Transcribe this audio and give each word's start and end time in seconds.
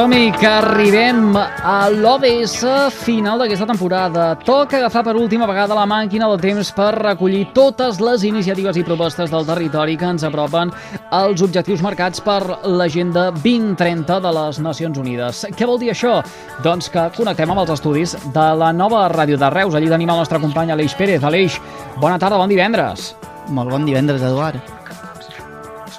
Som-hi, 0.00 0.30
que 0.32 0.48
arribem 0.48 1.34
a 1.36 1.90
l'OBS 1.92 2.62
final 3.02 3.42
d'aquesta 3.42 3.66
temporada. 3.68 4.30
Toca 4.40 4.78
agafar 4.78 5.02
per 5.04 5.12
última 5.20 5.44
vegada 5.44 5.76
la 5.76 5.84
màquina 5.84 6.24
del 6.30 6.40
temps 6.40 6.70
per 6.72 6.94
recollir 6.96 7.50
totes 7.52 8.00
les 8.00 8.24
iniciatives 8.24 8.78
i 8.80 8.86
propostes 8.86 9.28
del 9.28 9.44
territori 9.44 9.98
que 10.00 10.08
ens 10.08 10.24
apropen 10.24 10.72
als 11.18 11.44
objectius 11.44 11.84
marcats 11.84 12.24
per 12.24 12.40
l'Agenda 12.64 13.28
2030 13.42 14.22
de 14.24 14.34
les 14.38 14.64
Nacions 14.70 15.04
Unides. 15.04 15.44
Què 15.52 15.68
vol 15.68 15.76
dir 15.84 15.92
això? 15.92 16.22
Doncs 16.64 16.88
que 16.88 17.10
connectem 17.20 17.52
amb 17.52 17.66
els 17.66 17.76
estudis 17.76 18.16
de 18.32 18.48
la 18.56 18.72
nova 18.72 19.04
ràdio 19.12 19.36
de 19.36 19.52
Reus. 19.52 19.76
Allí 19.76 19.92
tenim 19.92 20.16
el 20.16 20.24
nostre 20.24 20.40
company 20.40 20.72
Aleix 20.72 20.96
Pérez. 20.96 21.28
Aleix, 21.28 21.60
bona 22.00 22.16
tarda, 22.16 22.40
bon 22.40 22.48
divendres. 22.48 23.12
Molt 23.52 23.76
bon 23.76 23.84
divendres, 23.84 24.24
Eduard. 24.24 24.79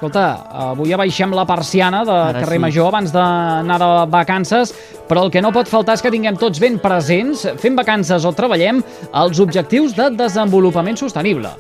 Escolta, 0.02 0.48
avui 0.74 0.90
abaixem 0.96 1.30
la 1.38 1.44
persiana 1.46 2.00
de 2.02 2.10
Ara 2.10 2.40
carrer 2.42 2.56
sí. 2.58 2.62
Major 2.64 2.88
abans 2.90 3.12
d'anar 3.14 3.76
de 3.78 3.90
vacances, 4.10 4.72
però 5.06 5.28
el 5.28 5.30
que 5.30 5.44
no 5.46 5.52
pot 5.54 5.68
faltar 5.70 5.94
és 5.94 6.02
que 6.02 6.10
tinguem 6.10 6.40
tots 6.42 6.58
ben 6.58 6.80
presents, 6.82 7.44
fem 7.62 7.76
vacances 7.78 8.26
o 8.26 8.32
treballem, 8.34 8.80
els 9.22 9.38
objectius 9.44 9.94
de 9.94 10.08
desenvolupament 10.18 10.98
sostenible. 10.98 11.52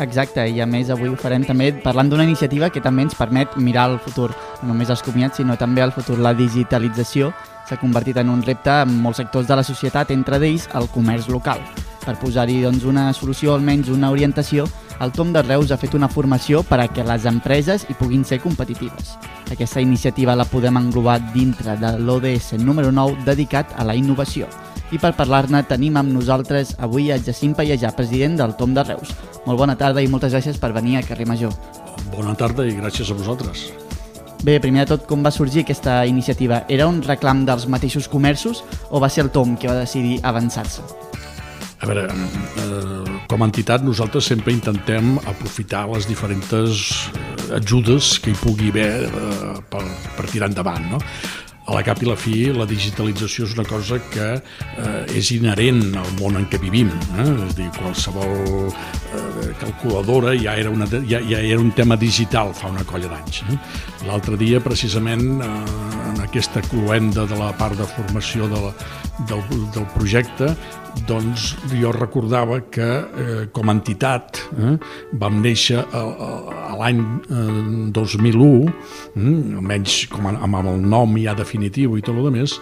Exacte, 0.00 0.46
i 0.48 0.62
a 0.64 0.66
més 0.66 0.88
avui 0.88 1.12
ho 1.12 1.18
farem 1.20 1.44
també 1.44 1.74
parlant 1.84 2.08
d'una 2.08 2.24
iniciativa 2.24 2.70
que 2.72 2.80
també 2.80 3.04
ens 3.04 3.18
permet 3.18 3.52
mirar 3.60 3.84
al 3.90 3.98
futur, 4.00 4.30
no 4.62 4.70
només 4.72 4.88
els 4.88 5.04
comiats, 5.04 5.42
sinó 5.42 5.58
també 5.60 5.84
al 5.84 5.92
futur. 5.92 6.16
La 6.24 6.32
digitalització 6.32 7.34
s'ha 7.68 7.76
convertit 7.76 8.16
en 8.16 8.32
un 8.32 8.40
repte 8.48 8.78
en 8.80 8.96
molts 9.04 9.20
sectors 9.20 9.44
de 9.46 9.60
la 9.60 9.66
societat, 9.66 10.08
entre 10.16 10.40
d'ells 10.40 10.70
el 10.72 10.88
comerç 10.88 11.28
local. 11.28 11.60
Per 12.00 12.16
posar-hi 12.16 12.62
doncs, 12.64 12.88
una 12.88 13.10
solució, 13.12 13.52
almenys 13.52 13.92
una 13.92 14.08
orientació, 14.08 14.64
el 15.00 15.12
Tom 15.12 15.32
de 15.32 15.42
Reus 15.42 15.72
ha 15.72 15.78
fet 15.80 15.94
una 15.94 16.08
formació 16.08 16.62
per 16.66 16.78
a 16.80 16.88
que 16.88 17.04
les 17.06 17.26
empreses 17.26 17.86
hi 17.88 17.96
puguin 17.98 18.24
ser 18.24 18.40
competitives. 18.42 19.14
Aquesta 19.50 19.82
iniciativa 19.82 20.36
la 20.36 20.46
podem 20.48 20.78
englobar 20.78 21.18
dintre 21.34 21.76
de 21.80 21.94
l'ODS 21.98 22.54
número 22.62 22.92
9 22.92 23.24
dedicat 23.26 23.74
a 23.76 23.84
la 23.84 23.96
innovació. 23.98 24.48
I 24.92 25.00
per 25.02 25.14
parlar-ne 25.18 25.64
tenim 25.66 25.96
amb 25.98 26.12
nosaltres 26.14 26.76
avui 26.78 27.10
a 27.10 27.18
Jacint 27.18 27.56
Pallejà, 27.58 27.94
president 27.96 28.38
del 28.38 28.54
Tom 28.56 28.74
de 28.74 28.84
Reus. 28.84 29.14
Molt 29.46 29.58
bona 29.58 29.76
tarda 29.76 30.02
i 30.02 30.10
moltes 30.10 30.32
gràcies 30.36 30.60
per 30.60 30.72
venir 30.76 30.98
a 30.98 31.06
Carrer 31.06 31.26
Major. 31.26 31.54
Bona 32.12 32.36
tarda 32.38 32.66
i 32.68 32.76
gràcies 32.76 33.10
a 33.10 33.18
vosaltres. 33.18 33.72
Bé, 34.44 34.58
primer 34.60 34.84
de 34.84 34.92
tot, 34.92 35.06
com 35.08 35.22
va 35.24 35.32
sorgir 35.32 35.62
aquesta 35.64 36.02
iniciativa? 36.06 36.66
Era 36.68 36.86
un 36.86 37.00
reclam 37.02 37.46
dels 37.48 37.64
mateixos 37.66 38.10
comerços 38.12 38.60
o 38.90 39.00
va 39.00 39.08
ser 39.08 39.24
el 39.24 39.32
Tom 39.32 39.56
que 39.56 39.70
va 39.70 39.80
decidir 39.80 40.20
avançar-se? 40.22 40.84
A 41.84 41.86
veure, 41.86 42.08
eh, 42.08 43.20
com 43.28 43.42
a 43.42 43.46
entitat 43.50 43.82
nosaltres 43.84 44.24
sempre 44.30 44.54
intentem 44.56 45.18
aprofitar 45.28 45.84
les 45.90 46.06
diferents 46.08 46.52
eh, 46.56 47.58
ajudes 47.58 48.14
que 48.24 48.32
hi 48.32 48.38
pugui 48.40 48.70
haver 48.72 49.04
eh, 49.04 49.58
per, 49.68 49.82
per 50.16 50.24
tirar 50.32 50.48
endavant, 50.48 50.86
no? 50.94 51.02
A 51.64 51.76
la 51.76 51.82
cap 51.84 52.00
i 52.00 52.08
la 52.08 52.16
fi, 52.16 52.48
la 52.56 52.64
digitalització 52.68 53.44
és 53.44 53.52
una 53.56 53.66
cosa 53.68 53.98
que 54.12 54.30
eh, 54.32 55.16
és 55.16 55.30
inherent 55.36 55.94
al 56.00 56.10
món 56.16 56.40
en 56.40 56.48
què 56.48 56.60
vivim. 56.60 56.88
Eh? 57.20 57.28
És 57.50 57.54
dir, 57.60 57.68
qualsevol 57.76 58.68
eh, 58.72 59.52
calculadora 59.60 60.32
ja 60.40 60.56
era, 60.60 60.72
una, 60.72 60.88
ja, 60.88 61.20
ja 61.20 61.40
era 61.40 61.60
un 61.60 61.72
tema 61.76 62.00
digital 62.00 62.56
fa 62.56 62.72
una 62.72 62.84
colla 62.88 63.12
d'anys. 63.12 63.44
Eh? 63.44 63.60
L'altre 64.08 64.40
dia, 64.40 64.64
precisament, 64.64 65.40
eh, 65.44 66.04
en 66.14 66.20
aquesta 66.24 66.64
cluenda 66.64 67.28
de 67.28 67.40
la 67.40 67.52
part 67.60 67.76
de 67.76 67.88
formació 67.96 68.48
de 68.48 68.68
la, 68.68 68.76
del, 69.28 69.42
del 69.74 69.86
projecte, 69.94 70.54
doncs 71.08 71.54
jo 71.74 71.90
recordava 71.94 72.60
que 72.70 72.84
eh, 72.86 73.46
com 73.54 73.68
a 73.68 73.74
entitat 73.74 74.38
eh, 74.54 74.74
vam 75.20 75.40
néixer 75.42 75.80
a, 75.82 76.02
l'any 76.78 77.00
eh, 77.02 77.90
2001, 77.94 78.70
eh, 78.70 79.24
almenys 79.58 79.96
com 80.12 80.28
a, 80.30 80.34
amb 80.46 80.60
el 80.62 80.82
nom 80.82 81.16
ja 81.20 81.34
definitiu 81.38 81.98
i 81.98 82.04
tot 82.04 82.18
el 82.18 82.30
més, 82.34 82.56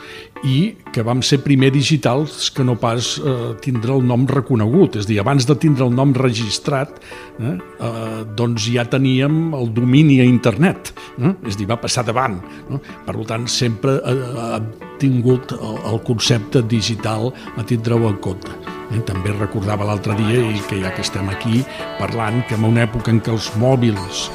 i 0.49 0.75
que 0.93 1.05
vam 1.07 1.23
ser 1.25 1.43
primer 1.45 1.71
digitals 1.75 2.51
que 2.55 2.65
no 2.67 2.77
pas 2.81 3.15
eh, 3.21 3.53
tindre 3.65 3.97
el 3.97 4.07
nom 4.09 4.27
reconegut, 4.29 4.99
és 5.01 5.09
dir, 5.09 5.21
abans 5.23 5.47
de 5.49 5.57
tindre 5.57 5.87
el 5.87 5.95
nom 5.97 6.15
registrat, 6.17 6.99
eh, 7.39 7.57
eh, 7.57 8.23
doncs 8.37 8.71
ja 8.73 8.87
teníem 8.89 9.53
el 9.59 9.73
domini 9.77 10.21
a 10.23 10.29
internet, 10.29 10.95
eh? 11.21 11.35
és 11.49 11.59
dir, 11.61 11.69
va 11.71 11.81
passar 11.81 12.07
davant. 12.09 12.41
No? 12.71 12.81
Per 13.07 13.17
tant, 13.29 13.47
sempre 13.51 14.01
eh, 14.01 14.19
ha 14.43 14.59
tingut 15.03 15.57
el, 15.59 15.81
el 15.93 16.01
concepte 16.07 16.63
digital 16.71 17.33
a 17.57 17.67
tindre-ho 17.67 18.09
en 18.11 18.21
compte. 18.23 18.55
Eh? 18.93 19.03
També 19.09 19.35
recordava 19.35 19.87
l'altre 19.89 20.17
dia, 20.19 20.41
i 20.43 20.63
que 20.69 20.81
ja 20.83 20.93
que 20.95 21.05
estem 21.05 21.29
aquí 21.33 21.65
parlant, 22.01 22.43
que 22.49 22.59
en 22.59 22.69
una 22.71 22.87
època 22.87 23.13
en 23.13 23.23
què 23.25 23.35
els 23.35 23.53
mòbils 23.61 24.29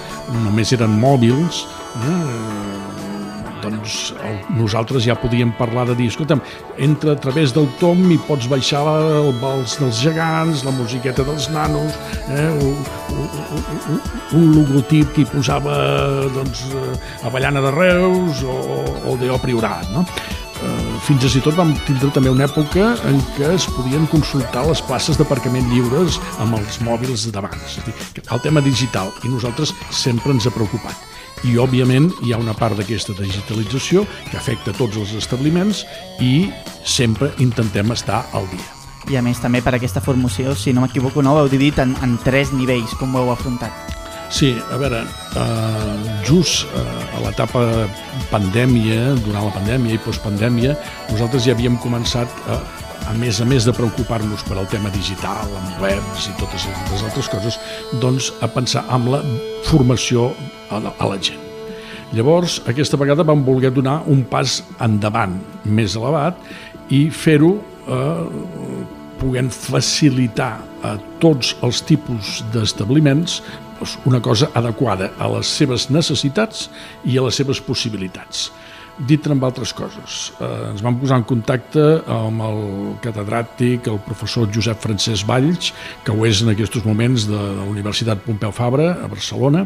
només 0.43 0.73
eren 0.75 0.97
mòbils, 0.99 1.63
eh, 2.03 2.87
doncs 3.63 3.97
el, 4.23 4.37
nosaltres 4.57 5.05
ja 5.07 5.15
podíem 5.19 5.51
parlar 5.57 5.87
de 5.89 5.95
dir, 5.97 6.09
escolta'm, 6.11 6.41
entra 6.83 7.15
a 7.15 7.19
través 7.21 7.53
del 7.55 7.67
tom 7.81 8.03
i 8.13 8.19
pots 8.27 8.47
baixar 8.51 8.83
el 8.87 9.31
vals 9.41 9.77
dels 9.81 10.01
gegants, 10.03 10.63
la 10.67 10.73
musiqueta 10.75 11.25
dels 11.27 11.49
nanos, 11.53 11.97
eh, 12.29 12.49
un, 12.53 12.81
un, 13.17 13.61
un, 13.93 14.01
un 14.39 14.49
logotip 14.55 15.13
que 15.15 15.23
hi 15.23 15.29
posava 15.31 15.77
doncs, 16.35 16.67
eh, 16.71 16.97
Avellana 17.27 17.63
de 17.65 17.71
Reus 17.75 18.43
o, 18.43 18.59
o 19.07 19.17
Deo 19.21 19.39
Priorat, 19.43 19.89
no? 19.95 20.05
Fins 21.05 21.35
i 21.35 21.41
tot 21.43 21.55
vam 21.55 21.73
tindre 21.87 22.09
també 22.15 22.31
una 22.33 22.47
època 22.47 22.93
en 23.07 23.19
què 23.35 23.51
es 23.53 23.67
podien 23.75 24.07
consultar 24.11 24.65
les 24.67 24.81
places 24.87 25.19
d'aparcament 25.19 25.69
lliures 25.71 26.17
amb 26.43 26.57
els 26.57 26.79
mòbils 26.83 27.27
davant. 27.31 27.59
És 27.67 27.77
el 28.25 28.41
tema 28.43 28.63
digital 28.65 29.13
i 29.23 29.31
nosaltres 29.31 29.75
sempre 29.91 30.33
ens 30.35 30.47
ha 30.47 30.55
preocupat 30.55 31.05
i 31.45 31.57
òbviament 31.61 32.09
hi 32.25 32.33
ha 32.33 32.39
una 32.41 32.55
part 32.57 32.77
d'aquesta 32.79 33.13
digitalització 33.17 34.05
que 34.29 34.39
afecta 34.39 34.73
tots 34.77 34.97
els 34.97 35.13
establiments 35.19 35.83
i 36.23 36.49
sempre 36.85 37.29
intentem 37.43 37.93
estar 37.93 38.23
al 38.33 38.49
dia. 38.53 38.73
I 39.07 39.19
a 39.19 39.23
més 39.23 39.39
també 39.39 39.61
per 39.63 39.75
aquesta 39.77 40.03
formació, 40.03 40.55
si 40.55 40.73
no 40.73 40.83
m'equivoco, 40.83 41.21
no 41.23 41.35
ho 41.35 41.43
heu 41.43 41.51
dividit 41.51 41.79
en, 41.83 41.95
en 42.03 42.17
tres 42.25 42.51
nivells, 42.51 42.97
com 42.99 43.15
ho 43.15 43.23
heu 43.23 43.31
afrontat? 43.31 43.96
Sí, 44.29 44.57
a 44.71 44.77
veure, 44.77 45.05
eh, 45.39 46.23
just 46.27 46.65
eh, 46.75 47.15
a 47.15 47.21
l'etapa 47.23 47.87
pandèmia, 48.27 49.13
durant 49.23 49.47
la 49.47 49.53
pandèmia 49.55 49.95
i 49.95 50.01
postpandèmia, 50.03 50.75
nosaltres 51.13 51.47
ja 51.47 51.55
havíem 51.55 51.77
començat 51.79 52.27
a, 52.51 52.57
a 53.07 53.15
més 53.15 53.39
a 53.39 53.47
més 53.47 53.63
de 53.63 53.71
preocupar-nos 53.71 54.43
per 54.43 54.57
al 54.59 54.67
tema 54.67 54.91
digital, 54.91 55.47
amb 55.61 55.79
webs 55.83 56.27
i 56.27 56.35
totes 56.41 56.67
les 56.67 57.05
altres 57.07 57.31
coses, 57.31 57.59
doncs 58.03 58.33
a 58.43 58.51
pensar 58.51 58.83
amb 58.91 59.13
la 59.15 59.23
formació 59.69 60.33
a 60.69 60.83
la, 60.83 60.91
a 60.99 61.07
la 61.07 61.21
gent. 61.23 61.39
Llavors, 62.11 62.59
aquesta 62.67 62.99
vegada 62.99 63.23
vam 63.27 63.47
voler 63.47 63.71
donar 63.71 64.01
un 64.11 64.25
pas 64.27 64.59
endavant 64.83 65.39
més 65.63 65.95
elevat 65.95 66.39
i 66.91 67.07
fer-ho 67.11 67.55
eh, 67.87 68.93
puguent 69.19 69.49
facilitar 69.53 70.57
a 70.85 70.95
tots 71.21 71.55
els 71.65 71.81
tipus 71.85 72.41
d'establiments 72.53 73.41
doncs, 73.77 73.97
una 74.05 74.19
cosa 74.21 74.49
adequada 74.57 75.11
a 75.19 75.27
les 75.29 75.47
seves 75.47 75.89
necessitats 75.89 76.69
i 77.05 77.17
a 77.17 77.25
les 77.27 77.35
seves 77.37 77.61
possibilitats. 77.61 78.51
Dit 79.05 79.27
amb 79.29 79.43
altres 79.45 79.73
coses. 79.77 80.31
Eh, 80.41 80.47
ens 80.71 80.81
vam 80.85 80.97
posar 80.97 81.19
en 81.21 81.25
contacte 81.29 81.83
amb 82.09 82.41
el 82.47 82.61
catedràtic, 83.03 83.89
el 83.91 83.99
professor 84.05 84.49
Josep 84.53 84.81
Francesc 84.81 85.27
Valls, 85.29 85.71
que 86.03 86.15
ho 86.15 86.25
és 86.25 86.41
en 86.41 86.53
aquests 86.53 86.85
moments 86.87 87.27
de, 87.29 87.37
la 87.37 87.67
Universitat 87.69 88.23
Pompeu 88.25 88.53
Fabra, 88.55 88.93
a 89.03 89.09
Barcelona. 89.11 89.65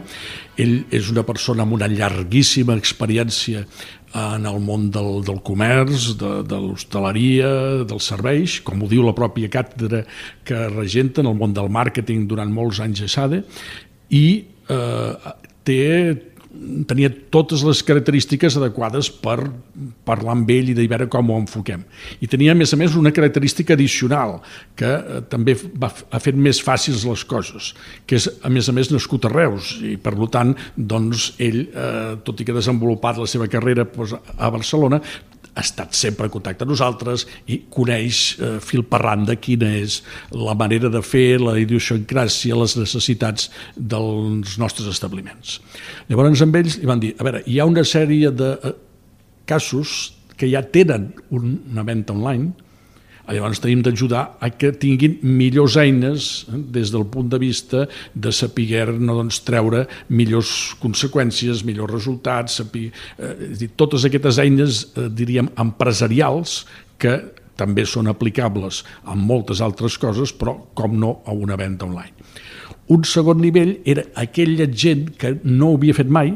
Ell 0.60 0.82
és 0.92 1.10
una 1.14 1.24
persona 1.28 1.64
amb 1.64 1.78
una 1.78 1.90
llarguíssima 1.92 2.76
experiència 2.80 3.66
en 4.12 4.46
el 4.46 4.60
món 4.60 4.90
del, 4.92 5.22
del 5.24 5.40
comerç, 5.48 6.12
de, 6.20 6.32
de 6.44 6.60
l'hostaleria, 6.60 7.52
dels 7.88 8.10
serveis, 8.12 8.60
com 8.66 8.84
ho 8.84 8.90
diu 8.92 9.06
la 9.08 9.16
pròpia 9.16 9.52
càtedra 9.52 10.04
que 10.44 10.66
regenta 10.74 11.24
en 11.24 11.32
el 11.32 11.38
món 11.40 11.56
del 11.56 11.72
màrqueting 11.72 12.28
durant 12.28 12.52
molts 12.52 12.82
anys 12.84 13.06
a 13.06 13.12
SADE, 13.12 13.46
i 14.12 14.26
eh, 14.68 15.32
té 15.64 15.80
tenia 16.88 17.10
totes 17.34 17.64
les 17.66 17.82
característiques 17.86 18.56
adequades 18.60 19.10
per 19.24 19.38
parlar 20.06 20.36
amb 20.36 20.50
ell 20.54 20.72
i 20.72 20.76
de 20.78 20.86
veure 20.90 21.08
com 21.12 21.32
ho 21.32 21.40
enfoquem. 21.42 21.84
I 22.22 22.30
tenia, 22.30 22.54
a 22.54 22.58
més 22.58 22.74
a 22.74 22.80
més, 22.80 22.96
una 23.00 23.14
característica 23.16 23.74
addicional 23.78 24.38
que 24.78 24.92
eh, 24.92 25.22
també 25.32 25.56
va, 25.58 25.90
ha 25.90 26.22
fet 26.22 26.38
més 26.38 26.62
fàcils 26.64 27.06
les 27.08 27.26
coses, 27.26 27.72
que 28.06 28.20
és, 28.20 28.30
a 28.46 28.54
més 28.54 28.70
a 28.70 28.76
més, 28.78 28.92
nascut 28.94 29.26
a 29.26 29.34
Reus 29.34 29.74
i, 29.82 29.98
per 30.02 30.16
tant, 30.34 30.54
doncs, 30.78 31.32
ell, 31.42 31.64
eh, 31.68 32.16
tot 32.26 32.42
i 32.42 32.48
que 32.48 32.54
ha 32.54 32.60
desenvolupat 32.62 33.22
la 33.22 33.30
seva 33.30 33.50
carrera 33.52 33.88
doncs, 33.90 34.16
a 34.38 34.54
Barcelona, 34.54 35.02
ha 35.56 35.64
estat 35.66 35.96
sempre 35.98 36.28
en 36.28 36.32
contacte 36.32 36.64
amb 36.64 36.72
nosaltres 36.72 37.26
i 37.52 37.60
coneix 37.74 38.22
eh, 38.40 38.54
fil 38.64 38.86
per 38.88 39.02
randa 39.04 39.36
quina 39.36 39.68
és 39.82 40.00
la 40.32 40.56
manera 40.58 40.92
de 40.94 41.02
fer, 41.04 41.42
la 41.42 41.58
idiosincràsia, 41.60 42.56
les 42.56 42.78
necessitats 42.80 43.50
dels 43.76 44.56
nostres 44.62 44.88
establiments. 44.92 45.60
Llavors 46.08 46.46
amb 46.46 46.56
ells 46.62 46.80
li 46.80 46.88
van 46.90 47.04
dir, 47.04 47.14
a 47.20 47.28
veure, 47.28 47.44
hi 47.46 47.60
ha 47.60 47.68
una 47.68 47.84
sèrie 47.88 48.32
de 48.32 48.54
eh, 48.56 48.74
casos 49.50 50.14
que 50.40 50.50
ja 50.50 50.64
tenen 50.64 51.12
una 51.36 51.84
venda 51.86 52.16
online, 52.16 52.54
Llavors 53.32 53.62
tenim 53.64 53.82
d'ajudar 53.86 54.24
a 54.44 54.50
que 54.52 54.72
tinguin 54.76 55.20
millors 55.24 55.78
eines 55.80 56.30
eh, 56.50 56.60
des 56.78 56.92
del 56.94 57.06
punt 57.12 57.30
de 57.32 57.40
vista 57.42 57.86
de 58.14 58.32
saber 58.36 58.88
no, 58.98 59.16
doncs, 59.20 59.42
treure 59.48 59.86
millors 60.10 60.76
conseqüències, 60.82 61.66
millors 61.68 61.94
resultats, 61.94 62.60
saber, 62.62 62.90
eh, 63.18 63.36
és 63.52 63.60
dir, 63.62 63.72
totes 63.80 64.06
aquestes 64.08 64.42
eines, 64.44 64.84
eh, 64.96 65.08
diríem, 65.10 65.52
empresarials 65.62 66.66
que 67.02 67.18
també 67.58 67.86
són 67.86 68.10
aplicables 68.10 68.84
a 69.06 69.16
moltes 69.16 69.62
altres 69.62 69.98
coses, 70.02 70.34
però 70.34 70.56
com 70.74 70.98
no 71.00 71.20
a 71.26 71.36
una 71.36 71.58
venda 71.60 71.86
online. 71.86 72.16
Un 72.92 73.04
segon 73.08 73.40
nivell 73.40 73.78
era 73.86 74.04
aquella 74.20 74.68
gent 74.68 75.12
que 75.20 75.38
no 75.44 75.72
ho 75.72 75.78
havia 75.78 75.96
fet 75.96 76.10
mai, 76.10 76.34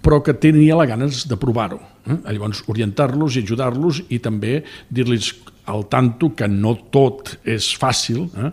però 0.00 0.20
que 0.24 0.34
tenia 0.34 0.76
la 0.78 0.86
ganes 0.88 1.26
de 1.28 1.36
provar-ho. 1.40 1.80
Eh? 2.06 2.16
Llavors, 2.32 2.62
orientar-los 2.72 3.36
i 3.36 3.44
ajudar-los 3.44 4.04
i 4.08 4.20
també 4.22 4.60
dir-los 4.88 5.32
al 5.70 5.86
tanto 5.88 6.32
que 6.36 6.48
no 6.50 6.74
tot 6.92 7.36
és 7.48 7.70
fàcil 7.78 8.26
eh? 8.36 8.50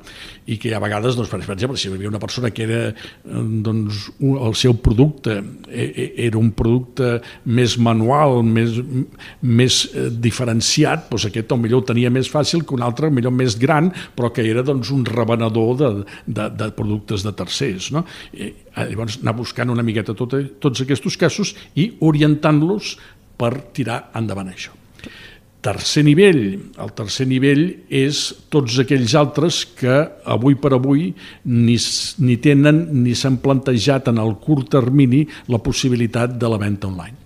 i 0.54 0.58
que 0.62 0.72
a 0.76 0.82
vegades, 0.82 1.18
doncs, 1.18 1.32
per 1.32 1.40
exemple, 1.42 1.78
si 1.80 1.90
hi 1.90 1.94
havia 1.94 2.12
una 2.12 2.22
persona 2.22 2.52
que 2.54 2.64
era, 2.64 2.82
eh, 2.92 3.42
doncs, 3.66 4.06
un, 4.20 4.38
el 4.48 4.56
seu 4.60 4.78
producte 4.84 5.38
e, 5.68 5.88
e, 5.88 6.08
era 6.28 6.40
un 6.40 6.54
producte 6.58 7.18
més 7.58 7.78
manual, 7.84 8.40
més, 8.46 8.80
més 9.42 9.82
eh, 9.92 10.08
diferenciat, 10.28 11.10
doncs 11.12 11.28
aquest 11.32 11.58
millor 11.58 11.84
ho 11.84 11.88
tenia 11.90 12.14
més 12.14 12.30
fàcil 12.32 12.64
que 12.68 12.78
un 12.78 12.86
altre, 12.86 13.12
millor 13.14 13.36
més 13.36 13.58
gran, 13.60 13.92
però 14.16 14.32
que 14.34 14.46
era 14.48 14.64
doncs, 14.66 14.94
un 14.94 15.06
revenedor 15.08 15.76
de, 15.82 15.92
de, 16.26 16.50
de 16.62 16.72
productes 16.78 17.26
de 17.26 17.34
tercers. 17.38 17.92
No? 17.96 18.06
I, 18.34 18.54
llavors, 18.78 19.20
anar 19.24 19.36
buscant 19.38 19.74
una 19.74 19.86
miqueta 19.86 20.16
tot, 20.18 20.38
tots 20.64 20.84
aquests 20.86 21.18
casos 21.20 21.56
i 21.76 21.92
orientant-los 22.08 22.98
per 23.38 23.54
tirar 23.76 24.08
endavant 24.18 24.52
això 24.54 24.76
tercer 25.62 26.04
nivell. 26.06 26.44
El 26.80 26.92
tercer 26.98 27.28
nivell 27.30 27.64
és 27.90 28.22
tots 28.54 28.78
aquells 28.84 29.16
altres 29.18 29.64
que 29.78 30.00
avui 30.26 30.58
per 30.60 30.74
avui 30.78 31.10
ni, 31.46 31.78
ni 32.24 32.38
tenen 32.44 32.84
ni 33.04 33.16
s'han 33.18 33.40
plantejat 33.44 34.12
en 34.14 34.22
el 34.24 34.38
curt 34.44 34.72
termini 34.78 35.26
la 35.52 35.62
possibilitat 35.64 36.38
de 36.40 36.52
la 36.52 36.62
venda 36.62 36.90
online. 36.92 37.18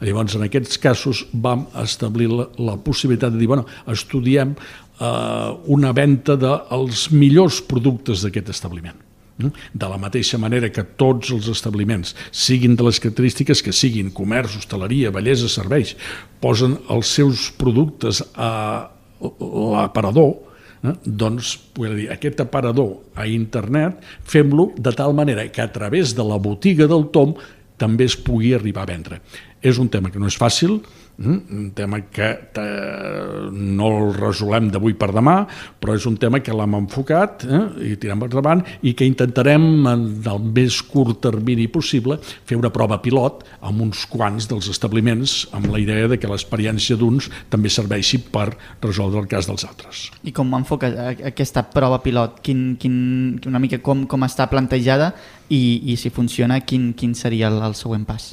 Llavors, 0.00 0.38
en 0.38 0.46
aquests 0.46 0.80
casos 0.80 1.26
vam 1.32 1.66
establir 1.82 2.30
la, 2.32 2.46
la 2.56 2.78
possibilitat 2.80 3.34
de 3.34 3.42
dir, 3.42 3.50
bueno, 3.50 3.66
estudiem 3.92 4.54
eh, 4.56 5.50
una 5.76 5.92
venda 5.92 6.38
dels 6.40 7.10
millors 7.12 7.60
productes 7.68 8.24
d'aquest 8.24 8.48
establiment 8.56 9.09
de 9.48 9.88
la 9.90 9.98
mateixa 10.00 10.38
manera 10.38 10.70
que 10.72 10.84
tots 11.00 11.32
els 11.34 11.48
establiments 11.52 12.14
siguin 12.30 12.76
de 12.76 12.86
les 12.86 13.00
característiques 13.00 13.62
que 13.64 13.74
siguin 13.74 14.12
comerç, 14.14 14.58
hostaleria, 14.60 15.12
bellesa, 15.14 15.48
serveis, 15.48 15.96
posen 16.40 16.76
els 16.92 17.14
seus 17.16 17.48
productes 17.58 18.22
a 18.34 18.90
l'aparador, 19.20 20.34
eh? 20.84 20.94
doncs 21.04 21.56
dir, 21.76 22.08
aquest 22.12 22.40
aparador 22.44 23.00
a 23.14 23.26
internet 23.28 24.00
fem-lo 24.24 24.70
de 24.76 24.92
tal 24.96 25.16
manera 25.16 25.46
que 25.52 25.62
a 25.62 25.72
través 25.72 26.14
de 26.16 26.24
la 26.24 26.40
botiga 26.40 26.88
del 26.88 27.08
Tom 27.12 27.34
també 27.80 28.04
es 28.04 28.16
pugui 28.16 28.52
arribar 28.54 28.84
a 28.84 28.92
vendre. 28.92 29.20
És 29.62 29.78
un 29.78 29.88
tema 29.92 30.10
que 30.10 30.18
no 30.18 30.30
és 30.30 30.38
fàcil, 30.40 30.80
Mm? 31.20 31.40
un 31.50 31.70
tema 31.72 32.00
que 32.08 32.48
eh, 32.54 33.50
no 33.52 33.88
el 33.92 34.14
resolem 34.16 34.70
d'avui 34.72 34.94
per 34.96 35.10
demà, 35.12 35.42
però 35.76 35.92
és 35.92 36.06
un 36.08 36.14
tema 36.16 36.40
que 36.40 36.54
l'hem 36.56 36.78
enfocat 36.78 37.44
eh, 37.44 37.60
i 37.90 37.98
tirem 38.00 38.22
per 38.22 38.30
davant 38.32 38.62
i 38.80 38.94
que 38.96 39.04
intentarem 39.04 39.66
en 39.90 40.06
el 40.24 40.40
més 40.40 40.80
curt 40.88 41.20
termini 41.26 41.68
possible 41.68 42.16
fer 42.24 42.56
una 42.56 42.72
prova 42.72 43.02
pilot 43.04 43.44
amb 43.60 43.84
uns 43.84 44.06
quants 44.08 44.48
dels 44.48 44.70
establiments 44.72 45.42
amb 45.52 45.68
la 45.68 45.82
idea 45.84 46.08
de 46.08 46.16
que 46.16 46.30
l'experiència 46.30 46.96
d'uns 46.96 47.28
també 47.52 47.68
serveixi 47.68 48.22
per 48.32 48.54
resoldre 48.80 49.20
el 49.20 49.28
cas 49.28 49.50
dels 49.50 49.68
altres. 49.68 50.08
I 50.24 50.32
com 50.32 50.56
enfoca 50.56 50.88
aquesta 51.34 51.68
prova 51.68 52.00
pilot? 52.00 52.40
Quin, 52.40 52.78
quin, 52.80 52.96
una 53.44 53.60
mica 53.60 53.84
com, 53.84 54.08
com 54.08 54.24
està 54.24 54.48
plantejada 54.48 55.12
i, 55.52 55.92
i 55.92 56.00
si 56.00 56.08
funciona, 56.08 56.62
quin, 56.64 56.94
quin 56.96 57.12
seria 57.12 57.52
el, 57.52 57.60
el 57.60 57.76
següent 57.76 58.08
pas? 58.08 58.32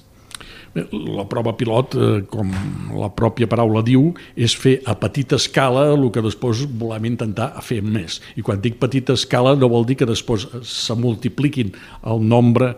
La 0.76 1.26
prova 1.30 1.54
pilot, 1.58 1.96
eh, 1.96 2.22
com 2.30 2.52
la 2.98 3.10
pròpia 3.16 3.48
paraula 3.50 3.82
diu, 3.86 4.14
és 4.36 4.56
fer 4.56 4.78
a 4.86 4.96
petita 5.00 5.38
escala 5.40 5.88
el 5.94 6.10
que 6.12 6.22
després 6.22 6.66
volem 6.80 7.06
intentar 7.14 7.54
fer 7.66 7.82
més. 7.82 8.22
I 8.36 8.46
quan 8.46 8.62
dic 8.62 8.80
petita 8.80 9.14
escala 9.14 9.56
no 9.56 9.70
vol 9.70 9.86
dir 9.86 9.98
que 9.98 10.06
després 10.06 10.48
se 10.64 10.96
multipliquin 10.96 11.74
el 12.06 12.22
nombre 12.22 12.76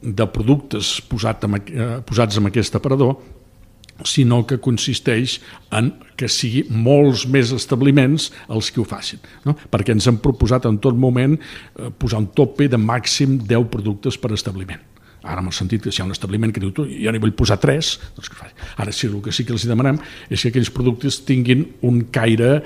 de 0.00 0.26
productes 0.26 1.00
posat 1.08 1.44
amb, 1.44 1.56
eh, 1.56 2.00
posats 2.06 2.38
en 2.38 2.46
aquest 2.46 2.74
aparador, 2.74 3.16
sinó 4.04 4.46
que 4.46 4.58
consisteix 4.58 5.40
en 5.76 5.92
que 6.16 6.28
sigui 6.28 6.64
molts 6.70 7.26
més 7.26 7.52
establiments 7.52 8.30
els 8.48 8.70
que 8.70 8.80
ho 8.80 8.84
facin. 8.84 9.20
No? 9.44 9.56
Perquè 9.70 9.92
ens 9.92 10.08
hem 10.08 10.20
proposat 10.22 10.66
en 10.66 10.78
tot 10.78 10.96
moment 10.96 11.36
eh, 11.36 11.90
posar 11.90 12.24
un 12.24 12.30
tope 12.36 12.68
de 12.68 12.80
màxim 12.80 13.38
10 13.44 13.68
productes 13.72 14.18
per 14.18 14.32
establiment 14.32 14.89
Ara, 15.22 15.40
en 15.42 15.50
el 15.50 15.56
sentit 15.56 15.82
que 15.84 15.92
si 15.92 16.00
hi 16.00 16.04
ha 16.04 16.08
un 16.08 16.14
establiment 16.14 16.52
que 16.52 16.62
diu 16.62 16.70
tu, 16.76 16.86
jo 16.88 17.12
n'hi 17.12 17.20
vull 17.20 17.34
posar 17.36 17.58
tres, 17.60 17.96
doncs 18.16 18.30
que. 18.32 18.52
Ara 18.80 18.92
sí, 18.92 19.08
el 19.08 19.18
que 19.24 19.34
sí 19.34 19.44
que 19.44 19.52
els 19.56 19.66
demanem 19.68 20.00
és 20.30 20.40
que 20.40 20.52
aquells 20.52 20.72
productes 20.72 21.20
tinguin 21.28 21.66
un 21.86 22.06
caire 22.14 22.60